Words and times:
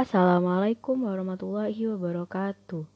Assalamualaikum 0.00 1.12
warahmatullahi 1.12 1.76
wabarakatuh. 1.92 2.88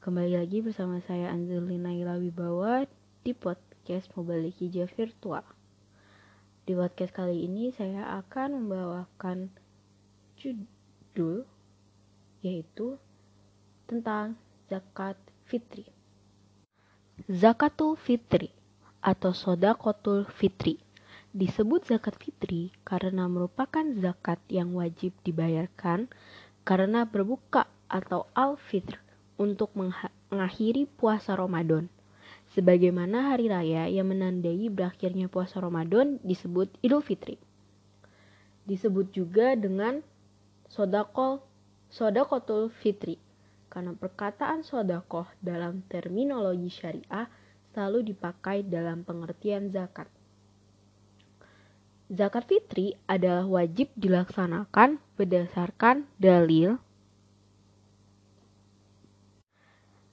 Kembali 0.00 0.40
lagi 0.40 0.64
bersama 0.64 1.04
saya 1.04 1.28
Angelina 1.28 1.92
Ilawibawa 1.92 2.88
di 3.20 3.36
podcast 3.36 4.08
Mobile 4.16 4.48
Hijau 4.56 4.88
Virtual. 4.88 5.44
Di 6.64 6.72
podcast 6.72 7.12
kali 7.12 7.44
ini 7.44 7.76
saya 7.76 8.08
akan 8.24 8.56
membawakan 8.56 9.52
judul 10.40 11.44
yaitu 12.40 12.96
tentang 13.84 14.40
zakat 14.72 15.20
fitri. 15.44 15.84
Zakatul 17.28 18.00
fitri 18.00 18.48
atau 19.04 19.36
sodakotul 19.36 20.24
fitri 20.32 20.80
disebut 21.36 21.84
zakat 21.84 22.16
fitri 22.16 22.72
karena 22.80 23.28
merupakan 23.28 23.84
zakat 24.00 24.40
yang 24.48 24.72
wajib 24.72 25.12
dibayarkan 25.20 26.08
karena 26.66 27.06
berbuka 27.06 27.70
atau 27.86 28.26
al-fitr 28.34 28.98
untuk 29.38 29.70
mengakhiri 29.78 30.90
puasa 30.98 31.38
Ramadan. 31.38 31.86
Sebagaimana 32.58 33.30
hari 33.30 33.46
raya 33.46 33.86
yang 33.86 34.10
menandai 34.10 34.66
berakhirnya 34.66 35.30
puasa 35.30 35.62
Ramadan 35.62 36.18
disebut 36.26 36.74
Idul 36.82 37.06
Fitri. 37.06 37.38
Disebut 38.66 39.14
juga 39.14 39.54
dengan 39.54 40.02
sodakol, 40.66 41.38
sodakotul 41.86 42.74
fitri. 42.74 43.14
Karena 43.70 43.94
perkataan 43.94 44.66
sodakoh 44.66 45.30
dalam 45.38 45.86
terminologi 45.86 46.66
syariah 46.66 47.30
selalu 47.70 48.10
dipakai 48.10 48.66
dalam 48.66 49.06
pengertian 49.06 49.70
zakat. 49.70 50.10
Zakat 52.06 52.46
fitri 52.46 52.94
adalah 53.10 53.42
wajib 53.50 53.90
dilaksanakan 53.98 55.02
berdasarkan 55.18 56.06
dalil 56.22 56.78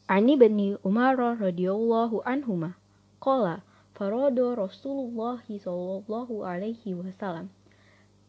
Ani 0.10 0.34
bin 0.34 0.78
Umar 0.82 1.16
radhiyallahu 1.16 2.26
anhuma. 2.26 2.76
Qala 3.22 3.62
farada 3.94 4.58
Rasulullah 4.58 5.38
sallallahu 5.46 6.42
alaihi 6.42 6.98
wasallam. 6.98 7.54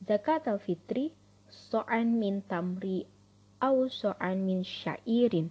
Zakat 0.05 0.45
al-fitri 0.45 1.17
so'an 1.49 2.21
min 2.21 2.45
tamri 2.45 3.09
au 3.65 3.89
so'an 3.89 4.45
min 4.45 4.61
syairin 4.61 5.49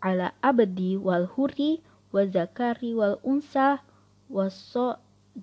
ala 0.00 0.32
abdi 0.40 0.96
wal 0.96 1.28
huri 1.28 1.84
wa 2.08 2.24
zakari 2.24 2.96
wal 2.96 3.20
unsa 3.20 3.84
wa 4.32 4.48
so 4.48 4.96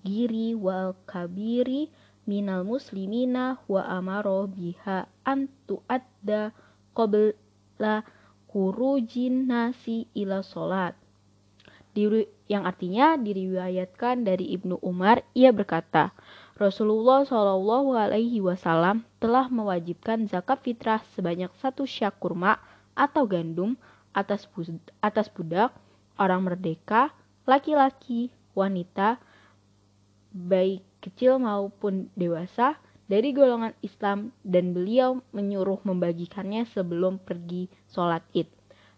giri 0.04 0.58
wal 0.58 0.98
kabiri 1.06 1.94
minal 2.28 2.68
muslimina 2.68 3.58
wa 3.72 3.88
amaro 3.88 4.52
biha 4.52 5.08
an 5.24 5.48
tu'adda 5.66 6.52
qabla 6.92 8.04
kurujin 8.52 9.48
nasi 9.48 10.12
ila 10.12 10.44
solat. 10.44 10.94
yang 12.46 12.70
artinya 12.70 13.18
diriwayatkan 13.18 14.22
dari 14.22 14.54
Ibnu 14.54 14.78
Umar, 14.86 15.26
ia 15.34 15.50
berkata, 15.50 16.14
Rasulullah 16.54 17.26
Shallallahu 17.26 17.98
Alaihi 17.98 18.38
Wasallam 18.38 19.02
telah 19.18 19.50
mewajibkan 19.50 20.30
zakat 20.30 20.62
fitrah 20.62 21.02
sebanyak 21.18 21.50
satu 21.58 21.90
syak 21.90 22.22
kurma 22.22 22.62
atau 22.94 23.26
gandum 23.26 23.74
atas 24.14 24.46
atas 25.02 25.30
budak, 25.34 25.74
orang 26.18 26.46
merdeka, 26.46 27.14
laki-laki, 27.50 28.30
wanita, 28.58 29.22
baik 30.34 30.87
kecil 31.04 31.38
maupun 31.42 32.10
dewasa 32.18 32.80
dari 33.08 33.32
golongan 33.32 33.72
Islam 33.80 34.36
dan 34.44 34.76
beliau 34.76 35.24
menyuruh 35.32 35.80
membagikannya 35.88 36.68
sebelum 36.68 37.24
pergi 37.24 37.72
sholat 37.88 38.24
id. 38.36 38.52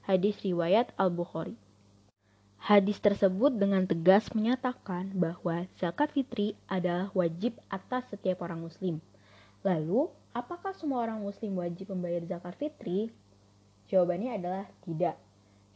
Hadis 0.04 0.42
riwayat 0.42 0.90
Al-Bukhari. 0.98 1.54
Hadis 2.60 3.00
tersebut 3.00 3.56
dengan 3.56 3.88
tegas 3.88 4.28
menyatakan 4.36 5.16
bahwa 5.16 5.64
zakat 5.80 6.12
fitri 6.12 6.60
adalah 6.68 7.08
wajib 7.16 7.56
atas 7.72 8.12
setiap 8.12 8.44
orang 8.44 8.60
muslim. 8.60 9.00
Lalu, 9.64 10.12
apakah 10.36 10.76
semua 10.76 11.08
orang 11.08 11.24
muslim 11.24 11.56
wajib 11.56 11.94
membayar 11.96 12.26
zakat 12.28 12.60
fitri? 12.60 13.14
Jawabannya 13.88 14.42
adalah 14.44 14.66
tidak. 14.84 15.16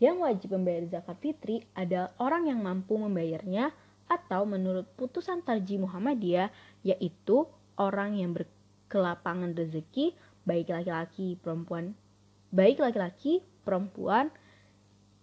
Yang 0.04 0.18
wajib 0.20 0.50
membayar 0.60 0.84
zakat 0.92 1.18
fitri 1.24 1.64
adalah 1.72 2.12
orang 2.20 2.52
yang 2.52 2.60
mampu 2.60 3.00
membayarnya 3.00 3.72
atau 4.14 4.46
menurut 4.46 4.86
putusan 4.94 5.42
Tarji 5.42 5.82
Muhammadiyah 5.82 6.54
yaitu 6.86 7.50
orang 7.80 8.20
yang 8.20 8.38
berkelapangan 8.38 9.58
rezeki 9.58 10.14
baik 10.46 10.70
laki-laki 10.70 11.40
perempuan 11.42 11.98
baik 12.54 12.78
laki-laki 12.78 13.42
perempuan 13.66 14.30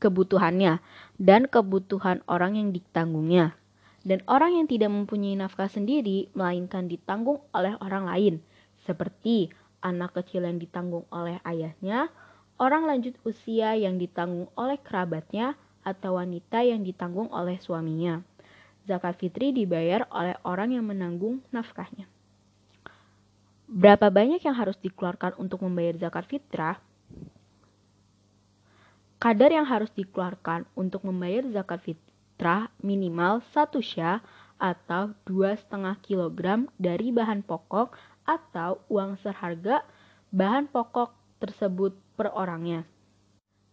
kebutuhannya 0.00 0.80
dan 1.20 1.44
kebutuhan 1.44 2.24
orang 2.24 2.56
yang 2.56 2.72
ditanggungnya 2.72 3.56
dan 4.06 4.22
orang 4.30 4.62
yang 4.62 4.66
tidak 4.70 4.90
mempunyai 4.94 5.34
nafkah 5.34 5.66
sendiri 5.66 6.30
melainkan 6.36 6.86
ditanggung 6.86 7.42
oleh 7.50 7.74
orang 7.82 8.06
lain, 8.06 8.34
seperti 8.86 9.50
anak 9.82 10.14
kecil 10.14 10.46
yang 10.46 10.58
ditanggung 10.58 11.06
oleh 11.10 11.42
ayahnya, 11.42 12.10
orang 12.62 12.86
lanjut 12.86 13.14
usia 13.26 13.74
yang 13.74 13.98
ditanggung 13.98 14.50
oleh 14.54 14.78
kerabatnya, 14.78 15.58
atau 15.86 16.20
wanita 16.20 16.60
yang 16.60 16.84
ditanggung 16.84 17.32
oleh 17.32 17.56
suaminya. 17.64 18.20
Zakat 18.84 19.16
fitri 19.16 19.56
dibayar 19.56 20.04
oleh 20.12 20.36
orang 20.44 20.76
yang 20.76 20.84
menanggung 20.84 21.40
nafkahnya. 21.48 22.04
Berapa 23.68 24.08
banyak 24.08 24.40
yang 24.44 24.56
harus 24.56 24.76
dikeluarkan 24.80 25.36
untuk 25.36 25.64
membayar 25.64 25.96
zakat 25.96 26.24
fitrah? 26.28 26.76
Kadar 29.20 29.50
yang 29.52 29.66
harus 29.68 29.92
dikeluarkan 29.92 30.64
untuk 30.76 31.04
membayar 31.04 31.44
zakat 31.52 31.80
fitrah 31.84 32.07
fitrah 32.38 32.70
minimal 32.86 33.42
1 33.50 33.82
sya 33.82 34.22
atau 34.62 35.10
2,5 35.26 35.74
kg 35.98 36.70
dari 36.78 37.10
bahan 37.10 37.42
pokok 37.42 37.98
atau 38.22 38.78
uang 38.86 39.18
seharga 39.18 39.82
bahan 40.30 40.70
pokok 40.70 41.10
tersebut 41.42 41.98
per 42.14 42.30
orangnya. 42.30 42.86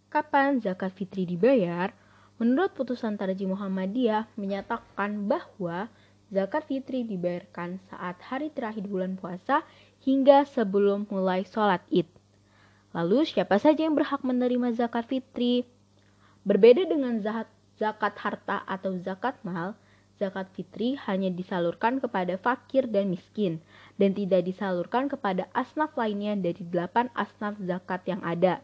Kapan 0.10 0.58
zakat 0.58 0.98
fitri 0.98 1.30
dibayar? 1.30 1.94
Menurut 2.42 2.74
putusan 2.74 3.22
Tarji 3.22 3.46
Muhammadiyah 3.46 4.34
menyatakan 4.34 5.30
bahwa 5.30 5.86
zakat 6.34 6.66
fitri 6.66 7.06
dibayarkan 7.06 7.78
saat 7.94 8.18
hari 8.26 8.50
terakhir 8.50 8.90
bulan 8.90 9.14
puasa 9.14 9.62
hingga 10.02 10.42
sebelum 10.50 11.06
mulai 11.14 11.46
sholat 11.46 11.86
id. 11.94 12.10
Lalu 12.98 13.30
siapa 13.30 13.62
saja 13.62 13.86
yang 13.86 13.94
berhak 13.94 14.26
menerima 14.26 14.74
zakat 14.74 15.06
fitri? 15.06 15.70
Berbeda 16.42 16.82
dengan 16.90 17.22
zakat 17.22 17.46
zakat 17.75 18.16
harta 18.19 18.63
atau 18.68 18.95
zakat 19.00 19.36
mal, 19.44 19.75
zakat 20.16 20.48
fitri 20.56 20.95
hanya 21.07 21.27
disalurkan 21.27 22.00
kepada 22.00 22.39
fakir 22.39 22.88
dan 22.88 23.12
miskin 23.12 23.60
dan 24.00 24.16
tidak 24.16 24.48
disalurkan 24.48 25.12
kepada 25.12 25.48
asnaf 25.51 25.92
lainnya 26.00 26.39
dari 26.39 26.63
delapan 26.63 27.12
asnaf 27.16 27.60
zakat 27.60 28.04
yang 28.07 28.24
ada. 28.24 28.63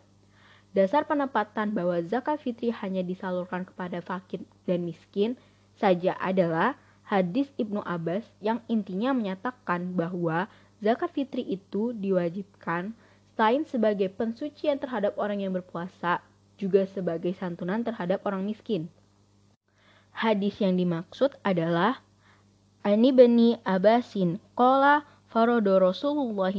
Dasar 0.72 1.04
penempatan 1.04 1.76
bahwa 1.76 2.00
zakat 2.08 2.40
fitri 2.40 2.72
hanya 2.72 3.04
disalurkan 3.04 3.68
kepada 3.68 4.00
fakir 4.00 4.48
dan 4.64 4.88
miskin 4.88 5.36
saja 5.76 6.16
adalah 6.16 6.80
hadis 7.04 7.52
Ibnu 7.60 7.84
Abbas 7.84 8.24
yang 8.40 8.64
intinya 8.72 9.12
menyatakan 9.12 9.92
bahwa 9.92 10.48
zakat 10.80 11.12
fitri 11.12 11.44
itu 11.44 11.92
diwajibkan 11.92 12.96
selain 13.36 13.68
sebagai 13.68 14.08
pensucian 14.08 14.80
terhadap 14.80 15.20
orang 15.20 15.44
yang 15.44 15.52
berpuasa, 15.52 16.24
juga 16.56 16.88
sebagai 16.88 17.36
santunan 17.36 17.84
terhadap 17.84 18.24
orang 18.24 18.48
miskin. 18.48 18.88
Hadis 20.12 20.60
yang 20.60 20.78
dimaksud 20.78 21.34
adalah 21.42 22.04
Ani 22.82 23.14
bani 23.14 23.62
Abbasin 23.62 24.42
Kola 24.58 25.06
farodo 25.30 25.78
Rasulullah 25.78 26.54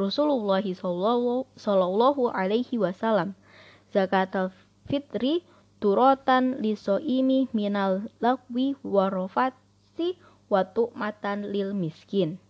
Rasulullah 0.00 0.64
sallallahu 1.54 2.32
alaihi 2.32 2.80
wasallam 2.80 3.36
zakat 3.92 4.32
al 4.32 4.48
fitri 4.88 5.44
turotan 5.76 6.56
lisoimi 6.64 7.52
minal 7.52 8.08
lakwi 8.22 8.72
warofati 8.80 10.16
watu 10.48 10.88
matan 10.96 11.52
lil 11.52 11.76
miskin. 11.76 12.40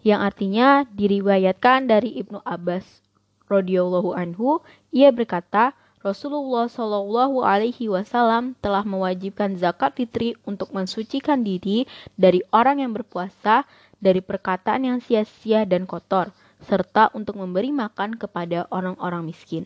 Yang 0.00 0.20
artinya 0.32 0.68
diriwayatkan 0.88 1.90
dari 1.90 2.16
Ibnu 2.16 2.40
Abbas 2.46 3.04
radhiyallahu 3.50 4.16
anhu 4.16 4.64
ia 4.88 5.12
berkata 5.12 5.76
Rasulullah 6.04 6.68
Shallallahu 6.68 7.40
Alaihi 7.40 7.88
Wasallam 7.88 8.52
telah 8.60 8.84
mewajibkan 8.84 9.56
zakat 9.56 9.96
fitri 9.96 10.36
untuk 10.44 10.72
mensucikan 10.76 11.40
diri 11.40 11.88
dari 12.20 12.44
orang 12.52 12.84
yang 12.84 12.92
berpuasa 12.92 13.64
dari 13.96 14.20
perkataan 14.20 14.84
yang 14.84 14.98
sia-sia 15.00 15.64
dan 15.64 15.88
kotor, 15.88 16.32
serta 16.60 17.08
untuk 17.16 17.40
memberi 17.40 17.72
makan 17.72 18.20
kepada 18.20 18.68
orang-orang 18.68 19.24
miskin. 19.24 19.64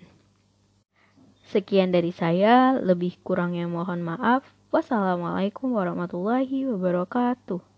Sekian 1.50 1.90
dari 1.90 2.14
saya, 2.14 2.78
lebih 2.78 3.18
kurangnya 3.26 3.66
mohon 3.66 4.06
maaf. 4.06 4.46
Wassalamualaikum 4.70 5.74
warahmatullahi 5.74 6.70
wabarakatuh. 6.70 7.69